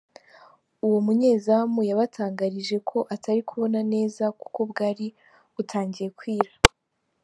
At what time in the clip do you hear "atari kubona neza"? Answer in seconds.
3.15-4.23